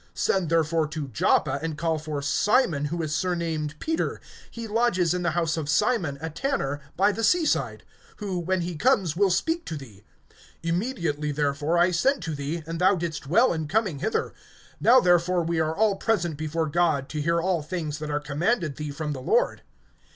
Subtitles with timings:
[0.15, 5.21] (32)Send therefore to Joppa, and call for Simon, who is surnamed Peter; he lodges in
[5.21, 7.83] the house of Simon a tanner, by the sea side;
[8.15, 10.03] who, when he comes will speak to thee.
[10.63, 14.33] (33)Immediately therefore I sent to thee; and thou didst well in coming hither.
[14.79, 18.77] Now therefore we are all present before God, to hear all things that are commanded
[18.77, 19.61] thee from the Lord.